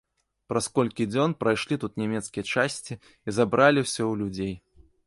[0.51, 4.53] Праз колькі дзён прайшлі тут нямецкія часці і забралі ўсё ў людзей.